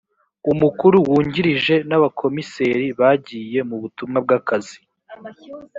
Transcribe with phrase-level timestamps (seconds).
[0.51, 4.77] umukuru wungirije n’abakomiseri bagiye mu butumwa bw’akazi